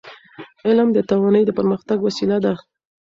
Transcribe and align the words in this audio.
علم 0.67 0.87
د 0.93 0.97
ټولنې 1.09 1.41
د 1.45 1.49
پرمختګ 1.59 1.97
وسیله 2.03 2.37
ده. 2.45 2.53